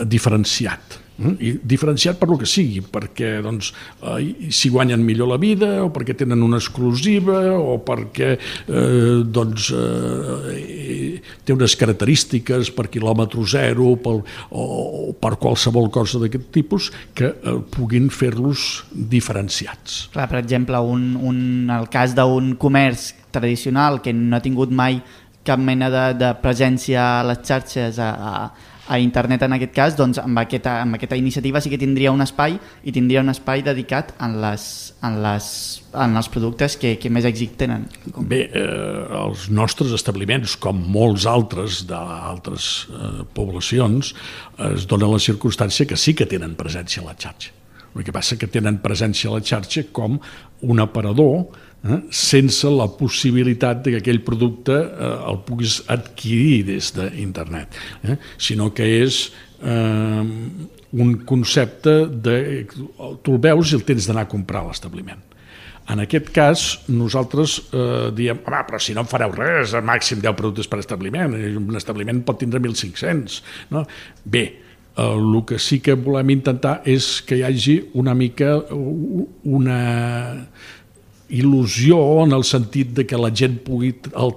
diferenciat? 0.00 0.98
I 1.40 1.52
diferenciat 1.62 2.18
per 2.20 2.28
lo 2.30 2.38
que 2.40 2.48
sigui, 2.48 2.80
perquè 2.80 3.40
doncs, 3.44 3.72
eh, 4.02 4.50
s'hi 4.50 4.70
guanyen 4.72 5.02
millor 5.04 5.28
la 5.32 5.38
vida, 5.40 5.68
o 5.84 5.90
perquè 5.92 6.16
tenen 6.16 6.42
una 6.42 6.60
exclusiva, 6.60 7.40
o 7.58 7.78
perquè 7.84 8.30
eh, 8.36 9.20
doncs, 9.24 9.70
eh, 9.76 11.20
té 11.44 11.56
unes 11.56 11.76
característiques 11.76 12.72
per 12.76 12.88
quilòmetre 12.92 13.44
zero 13.50 13.94
pel, 14.00 14.22
o, 14.50 14.64
o 15.10 15.12
per 15.20 15.36
qualsevol 15.40 15.90
cosa 15.92 16.20
d'aquest 16.22 16.50
tipus 16.54 16.90
que 17.14 17.32
eh, 17.34 17.56
puguin 17.74 18.10
fer-los 18.10 18.84
diferenciats. 18.90 20.06
Clar, 20.14 20.28
per 20.30 20.40
exemple, 20.40 20.80
un, 20.80 21.14
un, 21.16 21.40
el 21.70 21.90
cas 21.92 22.14
d'un 22.16 22.54
comerç 22.60 23.10
tradicional 23.30 24.00
que 24.02 24.14
no 24.16 24.38
ha 24.38 24.44
tingut 24.44 24.72
mai 24.72 25.00
cap 25.46 25.60
mena 25.60 25.88
de, 25.90 26.04
de 26.20 26.32
presència 26.42 27.00
a 27.20 27.22
les 27.30 27.40
xarxes 27.46 27.98
a, 28.02 28.10
a, 28.10 28.34
a 28.90 28.98
internet 28.98 29.44
en 29.46 29.54
aquest 29.54 29.72
cas, 29.76 29.94
doncs 29.94 30.18
amb 30.18 30.40
aquesta, 30.42 30.80
amb 30.82 30.98
aquesta 30.98 31.18
iniciativa 31.18 31.60
sí 31.62 31.70
que 31.70 31.78
tindria 31.78 32.10
un 32.10 32.24
espai 32.24 32.56
i 32.82 32.94
tindria 32.94 33.22
un 33.22 33.30
espai 33.30 33.62
dedicat 33.62 34.10
en, 34.18 34.40
les, 34.42 34.64
en, 35.06 35.20
les, 35.22 35.46
en 35.94 36.18
els 36.18 36.30
productes 36.34 36.74
que, 36.80 36.96
que 36.98 37.12
més 37.12 37.28
èxit 37.28 37.54
tenen. 37.60 37.86
Bé, 38.18 38.42
eh, 38.48 39.04
els 39.20 39.46
nostres 39.54 39.94
establiments, 39.94 40.56
com 40.58 40.82
molts 40.90 41.28
altres 41.30 41.84
d'altres 41.86 42.68
eh, 42.90 43.14
poblacions, 43.36 44.12
es 44.72 44.90
dona 44.90 45.12
la 45.12 45.22
circumstància 45.22 45.86
que 45.86 45.98
sí 46.00 46.16
que 46.18 46.26
tenen 46.26 46.58
presència 46.58 47.04
a 47.04 47.12
la 47.12 47.14
xarxa. 47.14 47.54
El 47.94 48.04
que 48.06 48.14
passa 48.14 48.38
que 48.38 48.50
tenen 48.50 48.78
presència 48.82 49.30
a 49.30 49.38
la 49.38 49.42
xarxa 49.42 49.86
com 49.94 50.18
un 50.66 50.82
aparador 50.82 51.46
eh, 51.84 52.00
sense 52.10 52.70
la 52.70 52.88
possibilitat 52.98 53.84
de 53.84 53.94
que 53.94 54.02
aquell 54.02 54.22
producte 54.26 54.76
eh, 54.76 55.14
el 55.30 55.40
puguis 55.46 55.80
adquirir 55.88 56.64
des 56.72 56.92
d'internet, 56.96 57.80
eh, 58.04 58.18
sinó 58.38 58.70
que 58.74 58.86
és 59.00 59.26
eh, 59.62 60.22
un 60.92 61.14
concepte 61.24 62.06
de... 62.06 62.66
Tu 63.22 63.34
el 63.34 63.42
veus 63.42 63.72
i 63.72 63.78
el 63.78 63.84
tens 63.86 64.08
d'anar 64.08 64.26
a 64.26 64.30
comprar 64.30 64.64
a 64.64 64.70
l'establiment. 64.70 65.20
En 65.90 65.98
aquest 66.02 66.28
cas, 66.34 66.64
nosaltres 66.92 67.56
eh, 67.74 68.10
diem, 68.14 68.38
home, 68.46 68.64
però 68.68 68.78
si 68.82 68.94
no 68.94 69.02
en 69.02 69.10
fareu 69.10 69.32
res, 69.34 69.74
al 69.74 69.86
màxim 69.86 70.20
10 70.22 70.36
productes 70.38 70.68
per 70.70 70.78
establiment, 70.82 71.34
un 71.58 71.78
establiment 71.78 72.20
pot 72.26 72.38
tindre 72.38 72.60
1.500. 72.62 73.40
No? 73.74 73.82
Bé, 74.22 74.44
eh, 74.94 75.06
el 75.08 75.40
que 75.48 75.58
sí 75.58 75.80
que 75.82 75.96
volem 75.98 76.30
intentar 76.36 76.80
és 76.86 77.16
que 77.26 77.40
hi 77.40 77.44
hagi 77.46 77.80
una 77.98 78.14
mica 78.14 78.52
una 78.70 79.80
il·lusió 81.30 81.98
en 82.24 82.34
el 82.36 82.44
sentit 82.46 82.92
de 82.96 83.06
que 83.06 83.18
la 83.18 83.30
gent 83.34 83.58
pugui, 83.64 83.92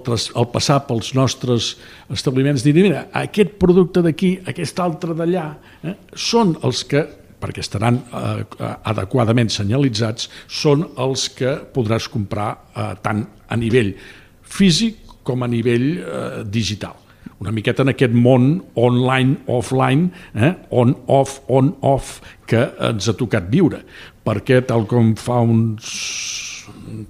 tras, 0.06 0.28
al 0.34 0.48
passar 0.52 0.80
pels 0.88 1.12
nostres 1.18 1.74
establiments, 2.12 2.64
dir, 2.64 2.74
mira, 2.76 3.06
aquest 3.24 3.56
producte 3.60 4.02
d'aquí, 4.04 4.36
aquest 4.50 4.80
altre 4.82 5.16
d'allà, 5.18 5.46
eh, 5.82 5.96
són 6.14 6.56
els 6.62 6.84
que 6.88 7.04
perquè 7.44 7.60
estaran 7.60 7.98
eh, 8.00 8.44
adequadament 8.88 9.50
senyalitzats, 9.52 10.30
són 10.48 10.86
els 10.96 11.28
que 11.36 11.58
podràs 11.74 12.08
comprar 12.08 12.50
eh, 12.54 12.90
tant 13.04 13.24
a 13.48 13.58
nivell 13.60 13.92
físic 14.40 15.18
com 15.26 15.44
a 15.44 15.50
nivell 15.50 15.88
eh, 15.98 16.44
digital 16.48 17.04
una 17.44 17.52
miqueta 17.52 17.84
en 17.84 17.92
aquest 17.92 18.14
món 18.16 18.62
online, 18.80 19.42
offline, 19.52 20.08
eh? 20.32 20.54
on-off, 20.70 21.40
on-off, 21.52 22.20
que 22.48 22.62
ens 22.88 23.08
ha 23.10 23.14
tocat 23.18 23.50
viure. 23.52 23.82
Perquè, 24.24 24.62
tal 24.64 24.86
com 24.88 25.12
fa 25.20 25.40
uns 25.44 25.90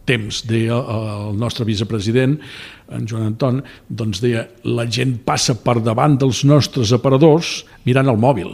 temps 0.09 0.43
deia 0.49 0.77
el 0.77 1.37
nostre 1.39 1.67
vicepresident, 1.69 2.37
en 2.95 3.07
Joan 3.09 3.31
Anton, 3.31 3.63
doncs 3.89 4.21
deia 4.23 4.45
la 4.69 4.87
gent 4.91 5.17
passa 5.25 5.57
per 5.57 5.79
davant 5.83 6.19
dels 6.21 6.43
nostres 6.49 6.93
aparadors 6.97 7.63
mirant 7.87 8.11
el 8.13 8.21
mòbil. 8.21 8.53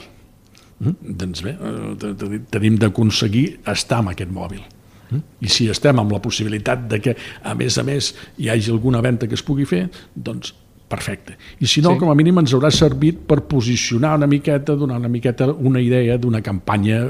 Mm? 0.80 1.14
Doncs 1.20 1.42
bé, 1.44 1.56
eh, 1.56 2.40
tenim 2.52 2.78
d'aconseguir 2.80 3.46
estar 3.72 4.00
amb 4.00 4.14
aquest 4.14 4.30
mòbil. 4.32 4.62
Mm? 5.10 5.22
I 5.42 5.50
si 5.50 5.68
estem 5.72 5.98
amb 5.98 6.14
la 6.14 6.22
possibilitat 6.22 6.86
de 6.88 7.00
que, 7.02 7.16
a 7.42 7.54
més 7.58 7.78
a 7.78 7.84
més, 7.86 8.14
hi 8.38 8.48
hagi 8.48 8.70
alguna 8.70 9.02
venda 9.04 9.28
que 9.28 9.36
es 9.38 9.44
pugui 9.44 9.66
fer, 9.68 9.88
doncs 10.14 10.54
perfecte. 10.90 11.36
I 11.60 11.68
si 11.70 11.82
no, 11.84 11.94
sí. 11.94 12.00
com 12.02 12.10
a 12.10 12.16
mínim 12.18 12.40
ens 12.42 12.54
haurà 12.54 12.70
servit 12.74 13.20
per 13.28 13.42
posicionar 13.50 14.16
una 14.18 14.26
miqueta, 14.30 14.74
donar 14.74 14.98
una 14.98 15.10
miqueta 15.10 15.50
una 15.52 15.82
idea 15.82 16.16
d'una 16.18 16.40
campanya 16.42 17.04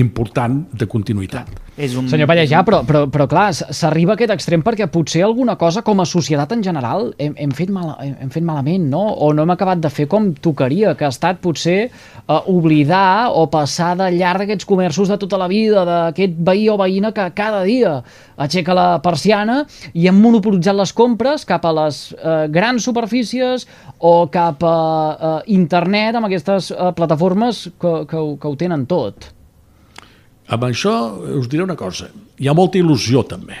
important 0.00 0.62
de 0.72 0.86
continuïtat. 0.88 1.50
És 1.76 1.94
un... 1.96 2.04
Senyor 2.08 2.28
Pallejà, 2.28 2.60
però, 2.68 2.82
però, 2.84 3.02
però 3.08 3.24
clar, 3.28 3.46
s'arriba 3.52 4.12
a 4.12 4.16
aquest 4.18 4.32
extrem 4.34 4.60
perquè 4.64 4.86
potser 4.92 5.22
alguna 5.24 5.54
cosa 5.60 5.80
com 5.84 6.02
a 6.02 6.06
societat 6.08 6.52
en 6.52 6.62
general 6.64 7.10
hem, 7.20 7.32
hem, 7.40 7.52
fet, 7.56 7.72
mal, 7.72 7.94
hem 8.00 8.28
fet 8.32 8.44
malament, 8.44 8.84
no? 8.92 9.00
O 9.24 9.30
no 9.32 9.46
hem 9.46 9.54
acabat 9.54 9.80
de 9.80 9.90
fer 9.92 10.06
com 10.12 10.30
tocaria, 10.44 10.92
que 10.96 11.08
ha 11.08 11.12
estat 11.12 11.40
potser 11.44 11.78
eh, 11.88 12.40
oblidar 12.52 13.32
o 13.36 13.46
passar 13.52 13.94
de 14.00 14.10
llarg 14.16 14.44
aquests 14.44 14.68
comerços 14.68 15.12
de 15.12 15.18
tota 15.20 15.40
la 15.40 15.48
vida, 15.52 15.84
d'aquest 15.88 16.36
veí 16.44 16.68
o 16.68 16.78
veïna 16.80 17.12
que 17.16 17.28
cada 17.36 17.64
dia 17.68 17.98
aixeca 18.36 18.76
la 18.76 18.88
persiana 19.04 19.62
i 19.96 20.08
hem 20.08 20.20
monopolitzat 20.20 20.76
les 20.76 20.92
compres 20.96 21.48
cap 21.48 21.64
a 21.68 21.76
les 21.82 22.02
eh, 22.16 22.48
grans 22.52 22.84
superfícies 22.84 23.68
o 23.98 24.16
cap 24.32 24.64
a 24.64 24.78
eh, 24.78 25.36
internet 25.56 26.16
amb 26.16 26.28
aquestes 26.28 26.72
eh, 26.72 26.90
plataformes 26.96 27.68
que, 27.80 28.02
que, 28.08 28.18
ho, 28.20 28.36
que 28.36 28.48
ho 28.48 28.60
tenen 28.60 28.84
tot. 28.88 29.32
Amb 30.48 30.64
això 30.66 30.94
us 31.38 31.46
diré 31.48 31.62
una 31.62 31.78
cosa, 31.78 32.08
hi 32.38 32.48
ha 32.48 32.56
molta 32.56 32.80
il·lusió 32.80 33.22
també. 33.28 33.60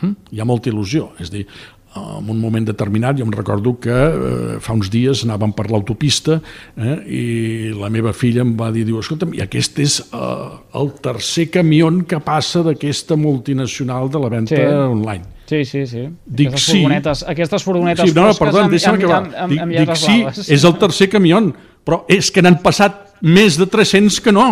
Hm? 0.00 0.16
Hi 0.34 0.42
ha 0.42 0.48
molta 0.48 0.72
il·lusió, 0.72 1.12
és 1.22 1.30
a 1.30 1.36
dir, 1.36 1.46
en 1.94 2.28
un 2.32 2.38
moment 2.40 2.64
determinat, 2.64 3.18
jo 3.18 3.26
em 3.26 3.32
recordo 3.34 3.74
que 3.80 3.92
eh, 3.92 4.60
fa 4.64 4.72
uns 4.72 4.88
dies 4.92 5.24
anàvem 5.26 5.52
per 5.52 5.66
l'autopista 5.68 6.38
eh, 6.40 6.94
i 7.04 7.24
la 7.76 7.90
meva 7.92 8.14
filla 8.16 8.40
em 8.46 8.54
va 8.56 8.70
dir, 8.72 8.86
diu, 8.88 9.00
escolta'm, 9.02 9.34
i 9.36 9.42
aquest 9.44 9.82
és 9.84 9.98
eh, 10.06 10.22
el 10.80 10.92
tercer 11.04 11.50
camió 11.52 11.90
que 12.08 12.22
passa 12.24 12.64
d'aquesta 12.64 13.18
multinacional 13.20 14.08
de 14.08 14.22
la 14.22 14.32
venda 14.32 14.56
sí. 14.56 14.62
online. 14.64 15.28
Sí, 15.52 15.64
sí, 15.68 15.84
sí. 15.86 16.06
Dic 16.24 16.48
aquestes 16.54 16.70
sí. 16.70 16.78
Furgonetes, 16.80 17.24
aquestes 17.28 17.66
furgonetes 17.66 18.08
sí, 18.08 18.16
no, 18.16 18.28
no, 18.30 18.36
perdó, 18.40 18.62
amb, 18.64 18.72
deixa'm 18.72 18.96
acabar. 18.96 19.20
Amb, 19.26 19.34
amb, 19.44 19.64
amb 19.66 19.76
dic, 19.76 19.92
dic 19.92 20.00
sí, 20.00 20.46
és 20.56 20.64
el 20.64 20.78
tercer 20.80 21.10
camió, 21.12 21.42
però 21.84 22.02
és 22.08 22.32
que 22.32 22.44
n'han 22.44 22.62
passat 22.64 23.02
més 23.20 23.60
de 23.60 23.68
300 23.68 24.22
que 24.24 24.32
no. 24.32 24.48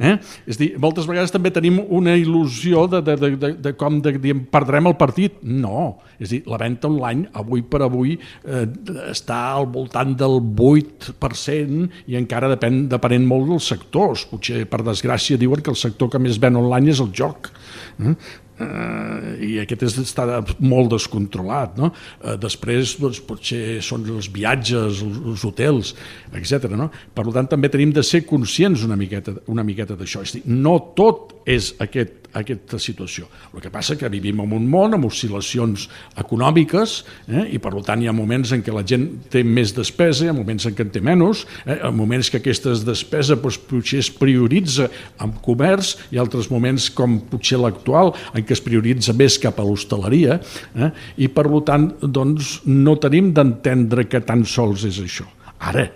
Eh? 0.00 0.14
És 0.48 0.56
dir, 0.56 0.70
moltes 0.80 1.04
vegades 1.08 1.32
també 1.34 1.52
tenim 1.52 1.76
una 1.92 2.14
il·lusió 2.16 2.86
de, 2.88 3.02
de, 3.04 3.16
de, 3.20 3.30
de, 3.36 3.50
de 3.66 3.72
com 3.76 3.98
de, 4.00 4.14
de, 4.16 4.34
perdrem 4.52 4.88
el 4.88 4.96
partit. 5.00 5.36
No, 5.44 6.00
és 6.16 6.32
dir, 6.32 6.40
la 6.48 6.60
venda 6.62 6.88
online 6.88 7.28
avui 7.36 7.60
per 7.60 7.82
avui 7.84 8.16
eh, 8.16 8.64
està 9.10 9.40
al 9.58 9.68
voltant 9.74 10.16
del 10.16 10.38
8% 10.40 11.88
i 12.08 12.16
encara 12.20 12.48
depèn, 12.54 12.86
depenent 12.90 13.28
molt 13.28 13.50
dels 13.52 13.68
sectors. 13.74 14.24
Potser, 14.30 14.64
per 14.70 14.80
desgràcia, 14.86 15.40
diuen 15.40 15.60
que 15.60 15.74
el 15.74 15.80
sector 15.80 16.12
que 16.12 16.22
més 16.22 16.40
ven 16.40 16.56
online 16.60 16.94
és 16.94 17.04
el 17.04 17.12
joc. 17.16 17.52
Eh? 18.00 18.16
Eh, 18.60 19.32
i 19.46 19.50
aquest 19.62 19.86
és, 19.88 19.98
està 20.04 20.26
molt 20.60 20.92
descontrolat. 20.94 21.76
No? 21.80 21.92
Eh, 22.20 22.36
després 22.40 22.96
doncs, 23.00 23.22
potser 23.26 23.80
són 23.84 24.06
els 24.10 24.30
viatges, 24.32 25.02
els, 25.06 25.20
els 25.34 25.44
hotels, 25.48 25.94
etc. 26.36 26.70
No? 26.76 26.90
Per 27.14 27.26
tant, 27.32 27.50
també 27.50 27.72
tenim 27.72 27.94
de 27.96 28.04
ser 28.06 28.24
conscients 28.28 28.86
una 28.86 28.98
miqueta, 29.00 29.38
una 29.52 29.66
miqueta 29.66 29.98
d'això. 29.98 30.24
És 30.26 30.38
dir, 30.38 30.46
no 30.46 30.78
tot 30.96 31.38
és 31.48 31.74
aquest 31.80 32.20
aquesta 32.36 32.78
situació. 32.78 33.26
El 33.54 33.62
que 33.62 33.70
passa 33.72 33.96
que 33.98 34.08
vivim 34.10 34.40
en 34.42 34.52
un 34.54 34.66
món 34.70 34.94
amb 34.94 35.08
oscil·lacions 35.08 35.86
econòmiques 36.20 36.96
eh, 37.28 37.46
i 37.56 37.58
per 37.62 37.72
tant 37.86 38.02
hi 38.02 38.10
ha 38.10 38.14
moments 38.14 38.52
en 38.54 38.62
què 38.62 38.74
la 38.74 38.84
gent 38.86 39.06
té 39.32 39.42
més 39.46 39.74
despesa, 39.76 40.24
hi 40.24 40.30
ha 40.30 40.36
moments 40.36 40.68
en 40.68 40.76
què 40.76 40.86
en 40.86 40.92
té 40.94 41.02
menys, 41.04 41.44
eh, 41.64 41.80
en 41.88 41.96
moments 41.96 42.30
que 42.30 42.40
aquesta 42.40 42.74
despesa 42.86 43.38
doncs, 43.40 43.58
potser 43.70 44.02
es 44.04 44.10
prioritza 44.14 44.88
en 45.22 45.34
comerç 45.42 45.96
i 46.14 46.20
altres 46.22 46.50
moments 46.52 46.90
com 46.94 47.18
potser 47.30 47.58
l'actual 47.60 48.14
en 48.34 48.46
què 48.50 48.58
es 48.58 48.64
prioritza 48.64 49.14
més 49.14 49.38
cap 49.38 49.60
a 49.62 49.66
l'hostaleria 49.66 50.40
eh, 50.74 50.90
i 51.22 51.30
per 51.30 51.46
tant 51.66 51.86
doncs, 52.02 52.56
no 52.66 52.98
tenim 52.98 53.30
d'entendre 53.36 54.08
que 54.10 54.24
tan 54.26 54.42
sols 54.42 54.82
és 54.90 54.98
això. 54.98 55.28
Ara, 55.70 55.86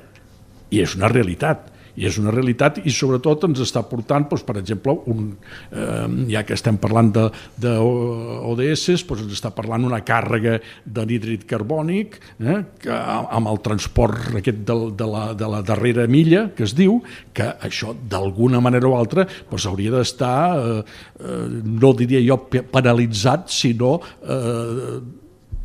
i 0.71 0.83
és 0.85 0.95
una 0.95 1.11
realitat, 1.11 1.74
i 1.97 2.07
és 2.09 2.19
una 2.19 2.33
realitat 2.35 2.81
i 2.85 2.93
sobretot 2.95 3.47
ens 3.49 3.63
està 3.65 3.85
portant, 3.87 4.27
doncs, 4.31 4.45
per 4.47 4.57
exemple, 4.61 4.97
un, 5.11 5.31
eh, 5.71 6.07
ja 6.33 6.45
que 6.47 6.57
estem 6.57 6.79
parlant 6.83 7.13
de, 7.15 7.25
de 7.61 7.75
ODS, 7.79 9.05
doncs 9.09 9.25
ens 9.27 9.37
està 9.39 9.53
parlant 9.55 9.87
una 9.87 10.03
càrrega 10.07 10.59
de 10.85 11.07
nitrit 11.09 11.47
carbònic 11.51 12.19
eh, 12.43 12.61
que, 12.83 12.95
amb 12.95 13.51
el 13.53 13.61
transport 13.65 14.39
aquest 14.41 14.65
de, 14.67 14.79
de, 14.99 15.11
la, 15.11 15.25
de 15.39 15.51
la 15.57 15.63
darrera 15.67 16.07
milla, 16.11 16.49
que 16.57 16.67
es 16.67 16.77
diu, 16.77 17.01
que 17.35 17.51
això 17.65 17.95
d'alguna 17.95 18.63
manera 18.65 18.91
o 18.91 18.97
altra 18.99 19.27
doncs, 19.27 19.69
hauria 19.71 19.95
d'estar, 19.95 20.39
eh, 20.55 20.79
eh, 21.21 21.43
no 21.65 21.95
diria 21.97 22.23
jo 22.25 22.41
penalitzat, 22.51 23.51
sinó 23.55 23.99
eh, 24.23 24.99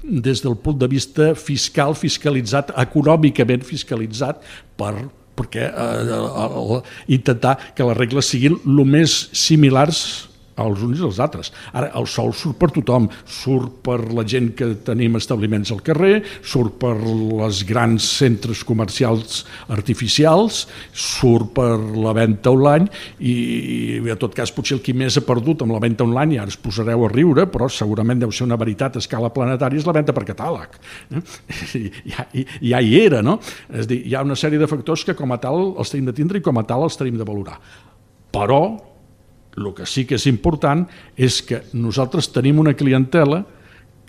des 0.04 0.42
del 0.42 0.56
punt 0.58 0.80
de 0.80 0.88
vista 0.90 1.34
fiscal, 1.36 1.96
fiscalitzat, 1.98 2.72
econòmicament 2.80 3.66
fiscalitzat 3.68 4.44
per, 4.80 4.94
perquè 5.40 5.70
eh, 5.72 6.82
intentar 7.20 7.58
que 7.76 7.88
les 7.88 7.98
regles 7.98 8.30
siguin 8.30 8.60
el 8.68 8.84
més 8.86 9.22
similars 9.36 10.04
els 10.66 10.84
uns 10.86 11.00
i 11.00 11.06
els 11.08 11.20
altres. 11.24 11.52
Ara, 11.74 11.92
el 12.00 12.08
sol 12.10 12.34
surt 12.38 12.60
per 12.60 12.72
tothom, 12.76 13.08
surt 13.30 13.80
per 13.86 14.00
la 14.16 14.26
gent 14.28 14.52
que 14.58 14.72
tenim 14.86 15.18
establiments 15.20 15.72
al 15.74 15.82
carrer, 15.86 16.22
surt 16.42 16.78
per 16.82 16.96
les 17.00 17.64
grans 17.68 18.06
centres 18.20 18.64
comercials 18.68 19.44
artificials, 19.72 20.66
surt 20.94 21.54
per 21.58 21.72
la 21.78 22.14
venda 22.18 22.52
online 22.52 22.90
i, 23.20 23.34
i 24.00 24.10
en 24.10 24.20
tot 24.20 24.36
cas 24.38 24.54
potser 24.56 24.78
el 24.78 24.84
qui 24.86 24.96
més 24.98 25.18
ha 25.20 25.26
perdut 25.26 25.64
amb 25.64 25.76
la 25.76 25.82
venda 25.84 26.06
online, 26.06 26.36
i 26.36 26.42
ara 26.42 26.52
es 26.52 26.60
posareu 26.60 27.06
a 27.06 27.12
riure, 27.12 27.48
però 27.52 27.70
segurament 27.72 28.22
deu 28.22 28.34
ser 28.36 28.48
una 28.48 28.60
veritat 28.60 28.98
a 28.98 29.04
escala 29.04 29.32
planetària, 29.34 29.82
és 29.82 29.88
la 29.88 29.96
venda 29.96 30.16
per 30.16 30.26
catàleg. 30.28 30.80
Eh? 31.16 31.24
Ja, 32.10 32.26
ja 32.34 32.80
hi 32.82 32.94
era, 33.00 33.22
no? 33.26 33.38
És 33.76 33.88
dir, 33.90 34.00
hi 34.08 34.16
ha 34.16 34.24
una 34.26 34.38
sèrie 34.40 34.60
de 34.62 34.68
factors 34.70 35.04
que 35.06 35.16
com 35.18 35.32
a 35.34 35.40
tal 35.42 35.74
els 35.80 35.92
tenim 35.92 36.10
de 36.10 36.16
tindre 36.18 36.40
i 36.40 36.46
com 36.46 36.58
a 36.60 36.66
tal 36.68 36.86
els 36.88 36.98
tenim 37.00 37.18
de 37.20 37.28
valorar. 37.28 37.60
Però 38.34 38.62
el 39.60 39.74
que 39.76 39.88
sí 39.90 40.06
que 40.08 40.18
és 40.20 40.28
important 40.32 40.86
és 41.18 41.42
que 41.46 41.64
nosaltres 41.74 42.32
tenim 42.34 42.60
una 42.60 42.76
clientela 42.78 43.44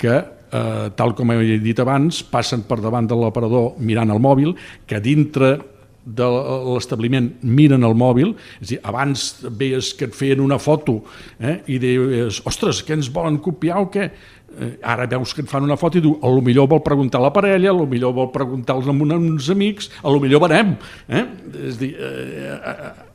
que, 0.00 0.16
eh, 0.16 0.90
tal 0.96 1.14
com 1.14 1.30
he 1.32 1.58
dit 1.58 1.78
abans, 1.78 2.22
passen 2.22 2.62
per 2.62 2.80
davant 2.80 3.06
de 3.06 3.18
l'aparador 3.18 3.74
mirant 3.78 4.10
el 4.10 4.22
mòbil, 4.22 4.54
que 4.86 5.00
dintre 5.00 5.58
de 6.00 6.24
l'establiment 6.24 7.28
miren 7.44 7.84
el 7.84 7.94
mòbil, 7.94 8.32
és 8.60 8.70
a 8.70 8.70
dir, 8.72 8.80
abans 8.88 9.24
veies 9.44 9.92
que 9.94 10.08
et 10.08 10.16
feien 10.16 10.40
una 10.40 10.58
foto 10.58 11.02
eh, 11.38 11.60
i 11.68 11.78
deies, 11.78 12.40
ostres, 12.48 12.80
què 12.86 12.96
ens 12.96 13.10
volen 13.12 13.38
copiar 13.44 13.82
o 13.84 13.90
què? 13.92 14.08
Eh, 14.50 14.70
ara 14.82 15.06
veus 15.06 15.34
que 15.36 15.44
et 15.44 15.50
fan 15.50 15.62
una 15.62 15.76
foto 15.78 16.00
i 16.00 16.02
diu, 16.02 16.16
a 16.22 16.32
lo 16.32 16.40
millor 16.42 16.66
vol 16.72 16.82
preguntar 16.82 17.20
a 17.20 17.28
la 17.28 17.34
parella, 17.34 17.70
a 17.70 17.76
lo 17.76 17.86
millor 17.86 18.16
vol 18.16 18.32
preguntar 18.34 18.74
als 18.74 18.88
uns 18.88 19.50
amics, 19.52 19.90
a 20.02 20.10
lo 20.10 20.18
millor 20.20 20.42
venem. 20.48 20.74
Eh? 21.06 21.24
És 21.68 21.76
a 21.76 21.78
dir, 21.78 21.94
eh, 21.94 22.58
eh, 22.72 23.09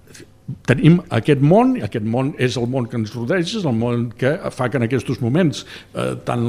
tenim 0.66 1.00
aquest 1.14 1.42
món, 1.42 1.74
i 1.80 1.84
aquest 1.86 2.06
món 2.06 2.32
és 2.42 2.58
el 2.60 2.68
món 2.70 2.86
que 2.90 2.98
ens 3.00 3.14
rodeja, 3.16 3.58
és 3.60 3.66
el 3.66 3.74
món 3.78 4.08
que 4.18 4.36
fa 4.54 4.68
que 4.70 4.78
en 4.78 4.86
aquests 4.86 5.22
moments 5.24 5.64
eh, 5.94 6.14
tant 6.28 6.46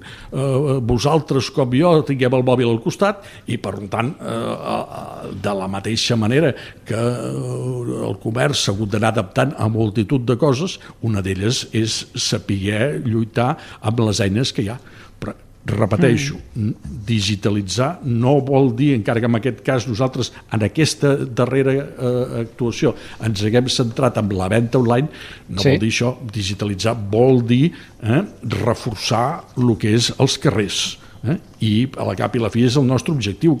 eh, 0.00 0.78
vosaltres 0.88 1.50
com 1.54 1.74
jo 1.76 1.92
tinguem 2.08 2.38
el 2.38 2.46
mòbil 2.46 2.72
al 2.72 2.80
costat 2.84 3.24
i 3.52 3.58
per 3.60 3.74
tant 3.92 4.14
eh, 4.16 5.30
de 5.44 5.54
la 5.60 5.68
mateixa 5.68 6.16
manera 6.20 6.54
que 6.88 6.96
eh, 6.96 8.00
el 8.08 8.18
comerç 8.22 8.64
s'ha 8.64 8.76
hagut 8.76 8.94
d'anar 8.94 9.12
adaptant 9.12 9.54
a 9.60 9.68
multitud 9.68 10.24
de 10.24 10.38
coses, 10.40 10.78
una 11.04 11.20
d'elles 11.24 11.66
és 11.76 12.00
saber 12.16 13.02
lluitar 13.04 13.54
amb 13.84 14.06
les 14.08 14.24
eines 14.24 14.52
que 14.52 14.64
hi 14.64 14.72
ha. 14.72 14.78
Però 15.20 15.36
repeteixo, 15.64 16.36
mm. 16.54 16.96
digitalitzar 17.08 17.98
no 18.04 18.36
vol 18.44 18.72
dir, 18.76 18.92
encara 18.98 19.22
que 19.22 19.30
en 19.30 19.38
aquest 19.38 19.62
cas 19.64 19.86
nosaltres 19.88 20.30
en 20.52 20.64
aquesta 20.66 21.14
darrera 21.24 21.76
eh, 21.80 22.42
actuació 22.42 22.94
ens 23.24 23.44
haguem 23.44 23.70
centrat 23.72 24.20
en 24.20 24.28
la 24.36 24.50
venda 24.52 24.78
online, 24.78 25.08
no 25.48 25.62
Sí. 25.64 25.70
vol 25.70 25.80
dir 25.80 25.92
això, 25.92 26.12
digitalitzar 26.32 26.96
vol 27.10 27.40
dir 27.46 27.72
eh, 28.02 28.22
reforçar 28.60 29.44
el 29.56 29.76
que 29.80 29.94
és 29.96 30.12
els 30.18 30.38
carrers. 30.38 30.82
Eh? 31.24 31.38
I 31.64 31.72
a 31.96 32.04
la 32.04 32.14
cap 32.18 32.34
i 32.36 32.40
la 32.42 32.50
fi 32.52 32.66
és 32.68 32.74
el 32.76 32.84
nostre 32.84 33.14
objectiu, 33.14 33.56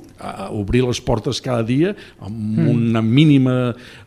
obrir 0.52 0.82
les 0.84 1.00
portes 1.00 1.40
cada 1.40 1.64
dia 1.64 1.94
amb 2.20 2.58
mm. 2.58 2.66
una 2.68 3.00
mínima 3.00 3.54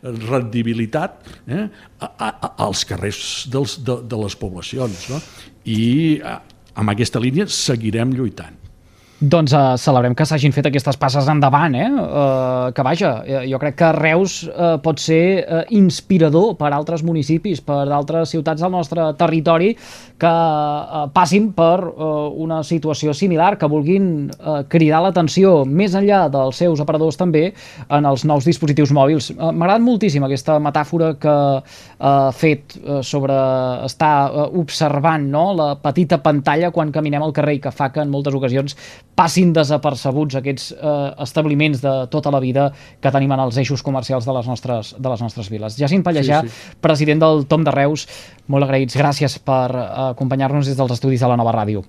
rendibilitat 0.02 1.26
eh? 1.48 1.66
a, 1.98 2.06
a, 2.06 2.28
a, 2.30 2.52
als 2.68 2.84
carrers 2.86 3.48
dels, 3.50 3.80
de, 3.82 3.98
de 4.06 4.20
les 4.22 4.38
poblacions. 4.38 5.08
No? 5.10 5.18
I 5.66 5.82
eh, 6.22 6.38
amb 6.78 6.94
aquesta 6.94 7.18
línia 7.22 7.48
seguirem 7.50 8.14
lluitant. 8.14 8.67
Doncs 9.18 9.50
uh, 9.50 9.74
celebrem 9.74 10.14
que 10.14 10.22
s'hagin 10.22 10.52
fet 10.54 10.68
aquestes 10.68 10.94
passes 10.94 11.26
endavant, 11.26 11.74
eh? 11.74 11.88
Uh, 11.90 12.68
que 12.70 12.84
vaja, 12.86 13.08
eh, 13.26 13.40
jo 13.50 13.58
crec 13.58 13.74
que 13.80 13.88
Reus 13.96 14.44
uh, 14.46 14.76
pot 14.78 15.02
ser 15.02 15.42
uh, 15.42 15.64
inspirador 15.74 16.52
per 16.54 16.70
altres 16.70 17.02
municipis, 17.02 17.58
per 17.58 17.80
altres 17.90 18.30
ciutats 18.30 18.62
del 18.62 18.70
nostre 18.70 19.08
territori 19.18 19.72
que 20.22 20.30
uh, 20.30 21.08
passin 21.10 21.48
per 21.56 21.80
uh, 21.88 22.28
una 22.30 22.60
situació 22.62 23.10
similar, 23.10 23.56
que 23.58 23.66
vulguin 23.66 24.28
uh, 24.38 24.60
cridar 24.70 25.02
l'atenció 25.02 25.64
més 25.66 25.98
enllà 25.98 26.28
dels 26.30 26.62
seus 26.62 26.78
aparadors 26.78 27.18
també 27.18 27.48
en 27.90 28.06
els 28.06 28.22
nous 28.22 28.46
dispositius 28.46 28.94
mòbils. 28.94 29.32
Uh, 29.34 29.50
M'ha 29.50 29.66
agradat 29.66 29.86
moltíssim 29.88 30.28
aquesta 30.30 30.60
metàfora 30.62 31.10
que 31.18 31.34
ha 31.34 32.14
uh, 32.30 32.30
fet 32.30 32.78
uh, 32.84 33.02
sobre 33.02 33.34
estar 33.82 34.14
uh, 34.30 34.46
observant 34.62 35.26
no? 35.26 35.48
la 35.58 35.72
petita 35.82 36.22
pantalla 36.22 36.70
quan 36.70 36.94
caminem 36.94 37.26
al 37.26 37.34
carrer 37.34 37.58
i 37.58 37.62
que 37.66 37.74
fa 37.74 37.90
que 37.90 38.06
en 38.06 38.14
moltes 38.14 38.38
ocasions 38.38 38.78
passin 39.18 39.50
desapercebuts 39.56 40.38
aquests 40.38 40.70
eh, 40.72 40.94
establiments 41.24 41.82
de 41.82 41.94
tota 42.12 42.30
la 42.34 42.40
vida 42.42 42.68
que 43.02 43.12
tenim 43.14 43.34
en 43.34 43.42
els 43.48 43.58
eixos 43.58 43.82
comercials 43.82 44.28
de 44.28 44.34
les 44.36 44.46
nostres, 44.46 44.94
de 44.94 45.12
les 45.12 45.24
nostres 45.26 45.50
viles. 45.50 45.78
Jacint 45.78 46.04
Pallejà, 46.06 46.42
Sí, 46.46 46.54
sí, 46.54 46.76
president 46.84 47.24
del 47.24 47.46
Tom 47.50 47.66
de 47.66 47.74
Reus, 47.74 48.06
molt 48.46 48.68
agraïts. 48.68 48.98
Gràcies 48.98 49.38
per 49.42 49.70
eh, 49.74 49.86
acompanyar-nos 50.12 50.70
des 50.70 50.78
dels 50.78 50.98
estudis 50.98 51.24
de 51.24 51.30
la 51.30 51.38
nova 51.40 51.56
ràdio. 51.56 51.82